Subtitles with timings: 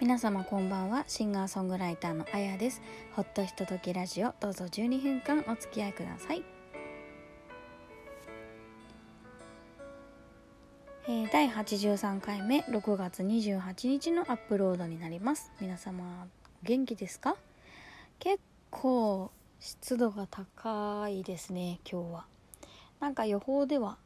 [0.00, 1.04] 皆様こんばんは。
[1.08, 2.80] シンガーソングライターのあやです。
[3.12, 4.32] ほっとひとときラジオ。
[4.40, 6.42] どうぞ12分間お付き合いください、
[11.06, 12.60] えー、第83回目。
[12.60, 15.52] 6月28日のアップロードになります。
[15.60, 16.26] 皆様
[16.62, 17.36] 元気ですか？
[18.20, 18.40] 結
[18.70, 22.24] 構湿度が高いですね今日は。
[23.00, 23.98] なんか予報では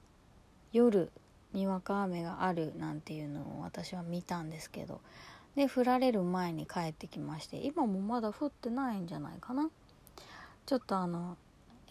[0.73, 1.13] 夜
[1.53, 5.01] にわか雨があるなんていうのを私は見たんですけど。
[5.57, 9.71] で降られる前に帰ってきまして今もまだ降ってないんじゃないかな。
[10.67, 11.37] ちょっとあの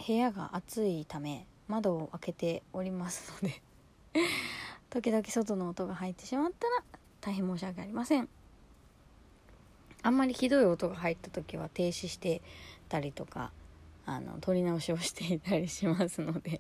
[0.05, 3.61] 部屋が暑いため窓を開けておりますので
[4.89, 6.83] 時々外の音が入ってしまったら
[7.21, 8.29] 大変申し訳ありません。
[10.05, 12.41] あんまりひどい音が入った時は停止して
[12.89, 13.53] たりとか
[14.05, 16.59] あの撮り直しをしていたりしますので。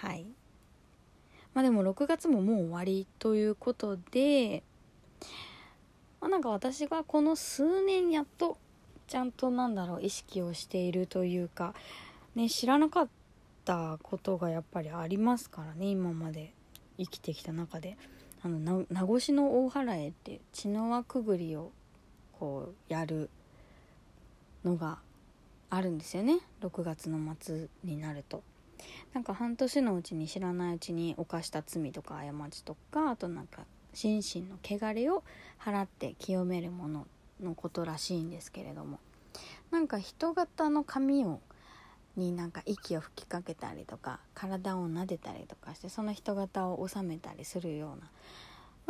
[0.00, 0.26] はい。
[1.52, 4.62] まあでも6月ももう終わりということで
[6.20, 8.58] まあ、なんか私がこの数年やっと
[9.06, 11.74] ちゃんとなんだろう意識をしているというか
[12.34, 13.08] ね知らなかっ
[13.64, 16.52] たことがやっぱりありますからね今まで
[16.98, 17.96] 生きてきた中で
[18.42, 21.72] あの名護市の大原へって血の輪くぐりを
[22.38, 23.28] こうやる
[24.64, 24.98] のが
[25.70, 28.42] あるんですよね6月の末になると。
[29.12, 35.22] なんか半年のうちに知らないうちに犯した罪とか過ちとかあとなんか心身の汚れを
[35.60, 37.06] 払って清めるもの
[37.40, 38.98] のことらしいんですけれども。
[39.70, 41.40] なんか人型の髪を
[42.16, 48.10] になんか息を吹きかけたりとか体を撫でたりとかしてその人型を収めたりするような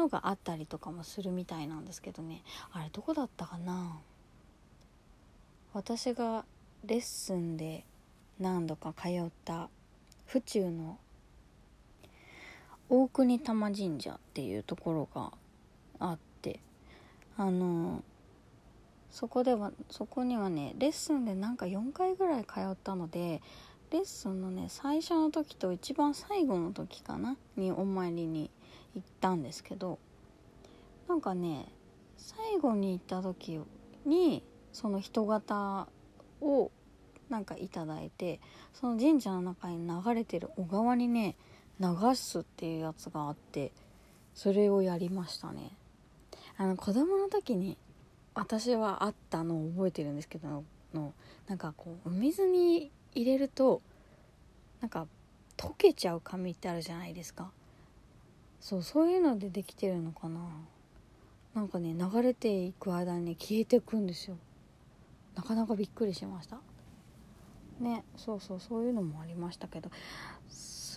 [0.05, 2.43] のがあったりとかもするみたいなんですけどね。
[2.73, 3.99] あれどこだったかな？
[5.75, 6.45] 私が
[6.85, 7.85] レッスンで
[8.39, 9.69] 何度か通った
[10.25, 10.99] 府中の
[12.93, 15.33] 大国玉神社っていうところが
[16.01, 16.59] あって
[17.37, 18.03] あの
[19.13, 23.43] そこではそこにはねレッスンでなんか4回ぐらい通ったので
[23.93, 28.51] レッスンのね最初の時と一番最後の時かなにお参りに
[28.97, 30.01] 行ったんですけど
[31.09, 31.67] なんかね
[32.17, 33.61] 最後に行った時
[34.05, 35.87] にその人型
[36.41, 36.73] を
[37.29, 38.41] なんかいただいて
[38.75, 41.37] その神社の中に流れてる小川にね
[41.81, 43.73] 流すっていうやつがあって
[44.35, 45.73] それをやりましたね。
[46.57, 47.79] あの子供の時に
[48.35, 51.15] 私はあったのを覚えてるんですけどの
[51.49, 53.81] なんかこうお水に入れると
[54.81, 55.07] なんか
[55.57, 57.51] 溶けちゃう紙ってあるじゃないですか。
[58.61, 60.41] そうそういうのでできてるのかな。
[61.55, 64.37] なんかね流れていく間にね消えてくんですよ。
[65.35, 66.59] なかなかびっくりしました。
[67.81, 69.91] ねそうそうそういうのもありましたけど。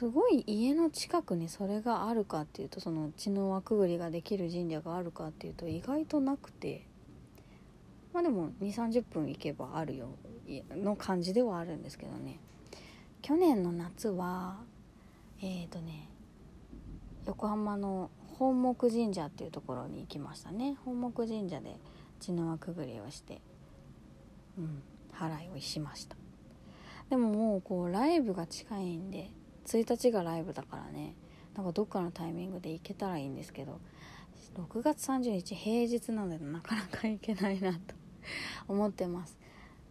[0.04, 6.86] すごい家の近くにそれがあるかっていうとその血の輪くぐりができる神社があるかっていうと意外となくて。
[8.12, 10.10] まあでも2 3 0分行けばあるよ
[10.76, 12.38] の感じではあるんですけどね。
[13.24, 14.58] 去年の夏は
[15.42, 16.10] えっ、ー、とね
[17.26, 20.76] 横浜の本木神社っていうところに行きましたね。
[20.84, 21.78] 本木神社で
[22.20, 23.42] 血の輪くぐりをして
[24.60, 24.84] うん
[25.14, 26.18] 払いをしました。
[27.10, 29.32] でももうこうライブが近いんで
[29.66, 31.16] 1日がライブだからね。
[31.56, 33.80] なんかどっかのタイミングで行けたらいいんですけど。
[34.56, 37.80] 6月30日平日なのでなかなか行けないなと。
[38.68, 39.38] 思ってます。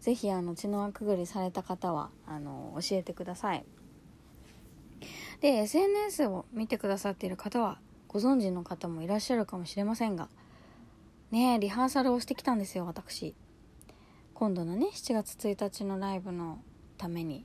[0.01, 3.65] 是非あの血の輪くぐりされた方はあの教えてください。
[5.41, 10.29] で SNS を見てくださっている方はご存知の方もいらっしゃるかもしれませんが
[11.33, 13.35] ねリハーサルをしてきたんですよ私。
[14.35, 16.61] 今度のね7月1日のライブの
[16.97, 17.45] ために。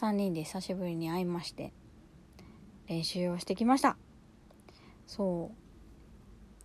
[0.00, 1.72] 3人で久しぶりに会いまして
[2.86, 3.96] 練習をしてきました。
[5.08, 5.50] そ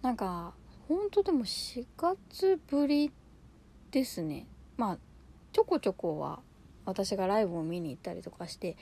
[0.01, 0.05] う。
[0.05, 0.53] なんか
[0.87, 3.11] ほんとでも4月ぶり
[3.89, 4.45] ですね。
[4.77, 4.97] まあ
[5.51, 6.41] ちょこちょこは
[6.85, 8.77] 私がライブを見に行ったりとかして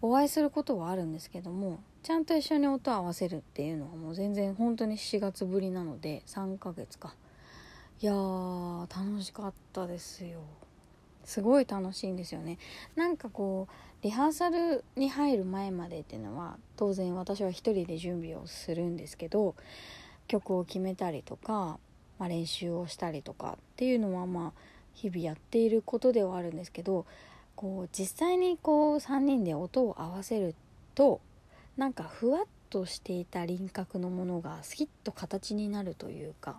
[0.00, 7.14] お会いすることはあるんですけどもちゃんと一緒に音を合わせるっていうのはもう全然本当に4月ぶりなので3ヶ月か。
[8.00, 10.40] いやー楽しかったですよ。
[11.24, 12.58] すごい楽しいんですよね。
[12.96, 19.54] なんかこうリハーサルに入る前までっていうのは当然私は一人で準備をするんですけど
[20.26, 21.78] 曲を決めたりとか、
[22.18, 24.60] まあ、練習をしたりとかっていうのはまあ
[24.94, 27.06] 日々やっていることではあるんですけど
[27.54, 30.54] こう実際にこう3人で音を合わせる
[30.94, 31.20] と
[31.76, 36.58] なんかふわっとしていた輪郭のものがスキッと形になるというか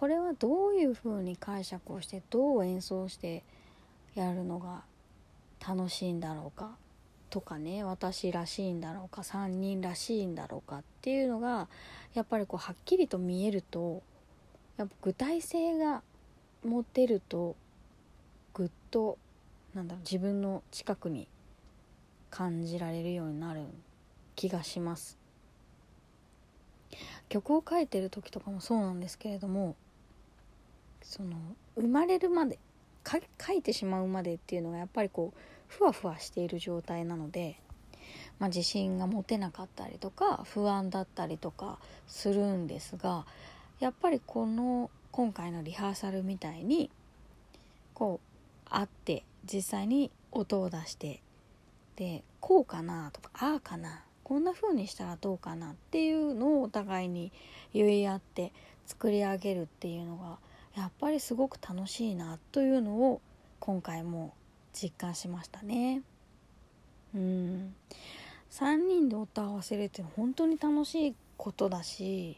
[0.00, 3.44] これはどういう風に解釈をしてどう演奏して
[4.14, 4.80] やるのが
[5.60, 6.70] 楽しいんだろうか
[7.28, 11.68] とかね私らしいんだろうか3人らしいんだろうかっていうのが
[12.14, 14.02] やっぱりこうはっきりと見えると
[14.78, 16.00] やっぱ具体性が
[16.64, 17.54] 持てると
[18.54, 19.18] ぐっと
[19.74, 21.28] なんだろう自分の近くに
[22.30, 23.64] 感じられるようになる
[24.34, 25.18] 気がします。
[27.28, 29.76] 曲を書いてる時とかもそうなんですけれども
[31.10, 31.36] その
[31.74, 32.56] 生まれるまで
[33.04, 37.56] 書いてしまうまでっていうのがやっぱりこうふわふわしている状態なので、
[38.38, 43.26] まあ、自信が持てなかったりとか不安だったりとかするんですが
[43.80, 46.90] やっぱりこの今回のリハーサルみたいに
[47.92, 51.20] こう会って実際に音を出して
[51.96, 57.32] でこうかなとかああかなこんな風にしたらどうかなっていうのをお互いに
[57.74, 58.52] 言い合って
[58.86, 60.38] 作り上げるっていうのが
[60.76, 63.20] やっぱりすごく楽しいなというのを
[63.58, 64.34] 今回も
[64.72, 66.02] 実感しましたね。
[67.14, 67.74] うん。
[68.50, 72.36] 3人で音合わせるって本当に楽しいことだし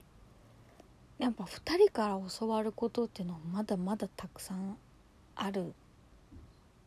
[1.19, 4.76] やっぱ2人から教わることっていうのはまだまだたくさん
[5.35, 5.73] ある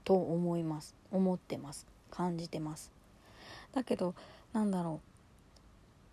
[0.04, 0.96] と思います。
[1.12, 1.88] 思ってます。
[2.12, 2.92] 感じてます。
[3.74, 4.14] だけど
[4.54, 5.15] なんだろう。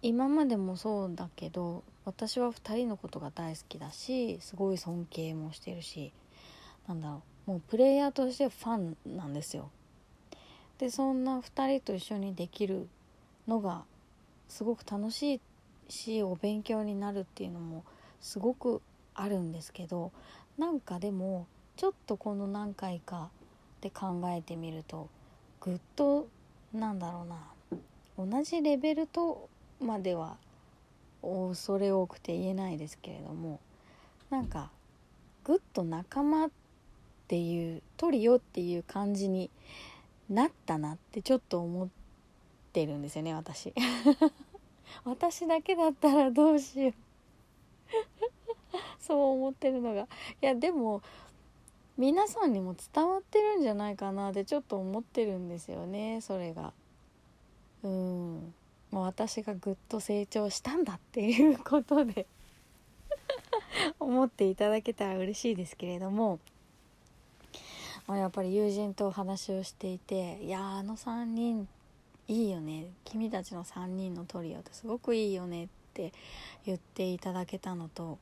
[0.02, 6.12] 今までもそうだけど私は2人のことが大好きだしすごい尊敬もしてるし
[6.88, 9.70] なんだろうもうプレイヤーとしてファンなんですよ。
[10.78, 12.88] でそんな2人と一緒にできる
[13.46, 13.84] のが
[14.48, 15.40] すごく楽しい
[15.88, 17.84] しお勉強になるっていうのも
[18.20, 18.82] すごく
[19.14, 20.10] あるんですけど
[20.58, 21.46] なんかでも
[21.76, 23.30] ちょっとこの何回か
[23.80, 25.08] で考えてみると
[25.60, 26.26] ぐっと
[26.72, 27.24] なんだろ
[28.18, 29.48] うな同じレベルと
[29.82, 30.36] までは
[31.22, 33.60] 恐れ多くて言えないですけれども
[34.30, 34.70] なんか
[35.44, 36.50] ぐっと仲間っ
[37.28, 39.50] ていうトリオっていう感じに
[40.28, 41.88] なったなってちょっと思っ
[42.72, 43.72] てるんですよね私。
[45.04, 46.94] 私だけだったらどうしよう。
[49.00, 50.02] そう思ってるのが。
[50.02, 50.06] い
[50.40, 51.02] やでも
[51.98, 56.72] 皆さんにも伝わってるんじゃないかなってちょっと思ってるんですよねそれが。
[57.82, 58.54] うん。
[58.92, 62.26] もう私がぐっと成長したんだっていうことで
[63.98, 66.38] 思っていただけたら嬉しいですけれども、
[68.06, 71.66] まあ、やっぱり友人とお話をしていて「いやあの3人
[72.28, 72.92] いいよね。
[73.04, 76.12] 君たちの3人のトリオってすごくいいよね」って
[76.64, 78.18] 言っていただけたのと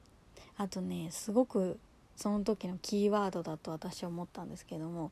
[0.57, 1.79] あとねすごく
[2.17, 5.11] その時のキーワードだと私は思ったんですけども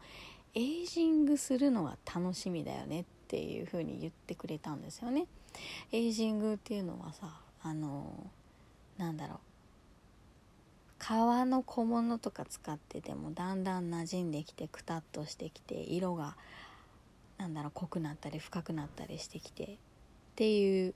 [0.54, 5.26] エイジングするのは楽しみだよねっていう風に言ってくれたんですよね。
[5.92, 8.30] エイジングっていうのはさあの
[8.96, 9.38] なんだろう
[10.98, 16.36] 革の小物とか使っててもだんだん馴染んできてくたっとしてきて色が
[17.38, 19.69] なんだろう濃くなったり深くなったりしてきてっ
[20.34, 20.94] ていう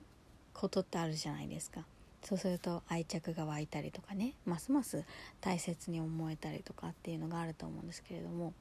[0.53, 1.85] ことってあるじゃないですか
[2.21, 5.03] そうすると愛着が湧いたりとかねますます
[5.41, 8.53] 大切に思えたりとかっていうのがあると思うんですけれども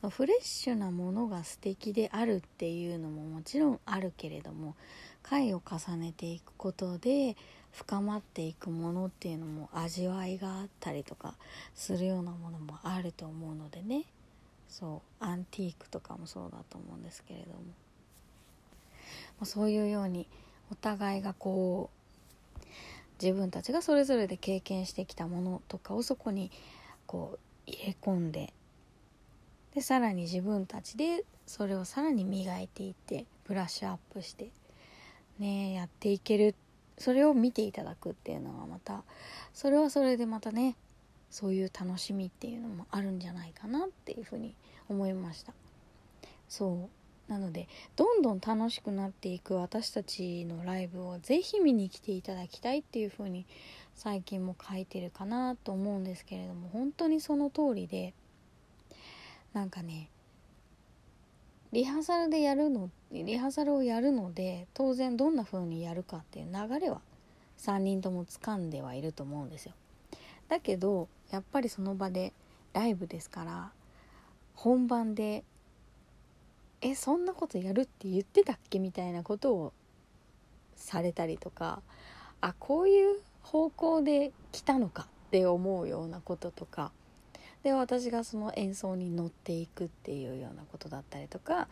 [0.00, 4.74] そのフレッシュなものが素敵であるっていうのももちろんあるけれども
[5.22, 7.36] 回を重ねていくことで
[7.72, 11.34] 深まっていくものっていうのも味わいがあったりとか
[11.74, 14.04] するようなものもあると思うのでね。
[14.68, 17.60] そうアンティークとかもそうだと思うんですけれども、
[19.40, 20.26] ま、そういうように
[20.70, 22.66] お互いがこう
[23.22, 26.50] 自分たちがそれぞれで経験してきたものとかをそこに
[27.06, 28.52] こう入れ込んで
[29.76, 34.48] でさらに自分たちでそれをさらに磨いていってブラッシュアップして
[35.38, 36.54] ねやっていける
[36.96, 39.02] それを見ていただくっていうのはまた
[39.52, 40.76] それはそれでまたね
[41.28, 44.54] そういう楽しみっていうのもあるんじゃないかなっていうふうに
[44.88, 45.52] 思いました。
[46.48, 46.88] そ
[47.28, 47.30] う。
[47.30, 53.44] なのでどんどん楽しくなっていく私たちのライブをぜひ見に来ていただきたいっていうふうに
[53.94, 58.14] 最近も書いてるかなと思うんですけれども本当にその通りで
[59.52, 60.10] なんかね
[61.72, 67.00] リハーサルでやるのリハーサルをやるので当然どんな風にやるかっていう流れは
[67.58, 69.72] 3人とも掴んではいると思うんですよ
[70.48, 72.32] だけどやっぱりその場で
[72.72, 73.72] ライブですから
[74.54, 75.44] 本番で
[76.80, 79.72] 「えそんなことやるって言ってたっけ?」みたいなことを
[80.76, 81.82] されたりとか
[82.40, 86.92] あこういう方向で来たのかって思うようなこととか
[87.66, 91.66] で私がその演奏に乗っていくっていうようなことだったりとか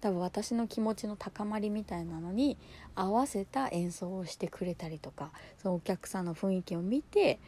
[0.00, 2.56] 多分私の気持ちの高まりみたいなのに
[2.94, 7.40] 合わせた演奏をしてくれたりとかそのお客さんの雰囲気を見て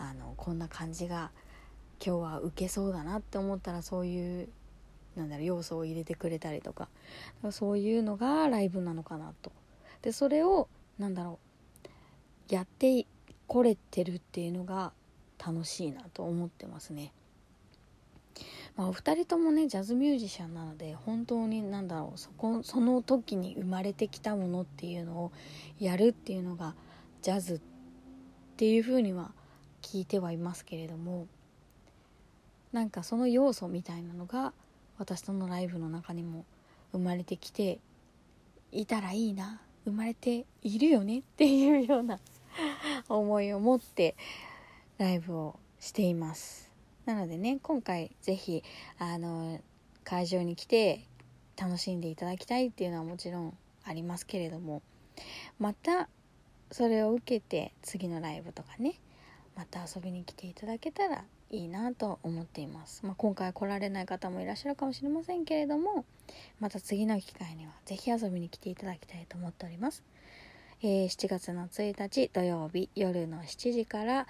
[0.00, 1.30] あのこんな感じが
[2.04, 4.48] 今日は受けそうだなって思ったらそういう
[5.14, 6.88] なんだろう要素を入れてくれたりとか
[7.52, 9.52] そういうのがライブなのかなと
[10.02, 10.66] でそれを
[10.98, 11.38] なんだろ
[12.50, 13.06] うやって
[13.46, 14.90] これてるっていうのが
[15.38, 17.12] 楽しいなと思ってますね。
[18.76, 25.32] まあ、お二人ともねジャズミュージシャンなので本当に何だろうそこその時に生まれてきたものっていうのを
[25.78, 26.74] やるっていうのが
[27.22, 27.60] ジャズっ
[28.56, 29.32] ていうふうには
[29.80, 31.26] 聞いてはいますけれども
[32.72, 34.52] なんかその要素みたいなのが
[34.98, 36.44] 私とのライブの中にも
[36.92, 37.78] 生まれてきて
[38.72, 42.18] いたらいいな生まれているよねっていうような
[43.08, 44.16] 思いを持って
[44.98, 46.73] ライブをしています。
[47.06, 48.62] なのでね今回是非
[48.98, 49.60] あの
[50.04, 51.06] 会場に来て
[51.56, 54.82] 楽しんでいただきたいっていうのはもちろんありますけれども
[55.58, 56.08] また
[56.70, 58.94] それを受けて次のライブとかね
[59.56, 66.04] また遊びに来ていただけたらいいなと思っています、まあ、今回来られない方もいらっしゃるかもしれませんけれども
[66.58, 70.02] また次の機会には是非遊びに来ていただきたいと思っております、
[70.82, 74.26] えー、7月の1日土曜日夜の7時から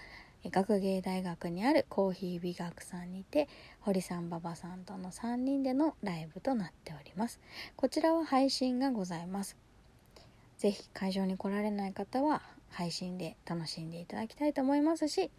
[0.50, 3.48] 学芸大学にあるコーヒー美学さんにて
[3.80, 7.40] 堀さん馬場さんとの3人でのライブとなっております。
[7.76, 9.56] こちらは配信がございます。
[10.58, 15.30] 是非会場に来られない方は配信で楽しんでいただきたいと思いますし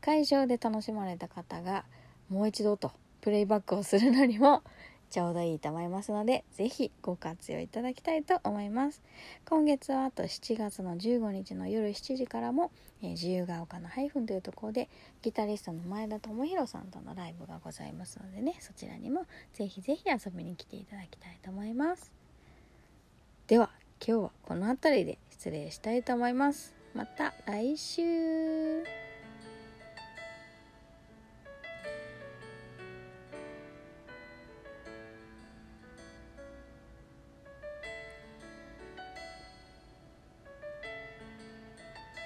[0.00, 1.84] 会場で楽しまれた方が
[2.28, 4.62] もう一度とプレイバックをするのにも
[5.10, 9.02] ちょうどいいと思いますので是非ご活用いただきたいと思います。
[9.48, 12.70] 今月はあと7月の15日の夜7時からも、
[13.02, 14.88] えー、自由が丘のハイフンというところで
[15.22, 22.12] ギタリストの前田智弘さんとのライブがございますのでねそちらにも是非是非遊びに来ていただきたいと思います。
[23.46, 23.70] では
[24.06, 26.74] 今日はこの辺りで失礼したいと思います。
[26.94, 28.97] また来週。